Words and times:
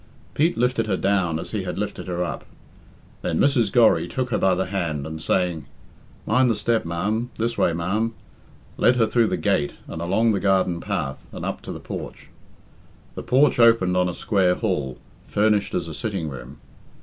Pete 0.33 0.57
lifted 0.57 0.87
her 0.87 0.97
down 0.97 1.37
as 1.37 1.51
he 1.51 1.61
had 1.61 1.77
lifted 1.77 2.07
her 2.07 2.23
up. 2.23 2.43
Then 3.21 3.37
Mrs. 3.39 3.71
Gorry 3.71 4.07
took 4.07 4.31
her 4.31 4.39
by 4.39 4.55
the 4.55 4.65
hand, 4.65 5.05
and 5.05 5.21
saying, 5.21 5.67
"Mind 6.25 6.49
the 6.49 6.55
step, 6.55 6.85
ma'am 6.85 7.29
this 7.37 7.55
way, 7.55 7.71
ma'am," 7.71 8.15
led 8.77 8.95
her 8.95 9.05
through 9.05 9.27
the 9.27 9.37
gate 9.37 9.73
and 9.87 10.01
along 10.01 10.31
the 10.31 10.39
garden 10.39 10.79
path, 10.81 11.27
and 11.31 11.45
up 11.45 11.61
to 11.61 11.71
the 11.71 11.79
porch. 11.79 12.29
The 13.13 13.21
porch 13.21 13.59
opened 13.59 13.95
on 13.95 14.09
a 14.09 14.15
square 14.15 14.55
hall, 14.55 14.97
furnished 15.27 15.75
as 15.75 15.87
a 15.87 15.93
sitting 15.93 16.29
room. 16.29 16.57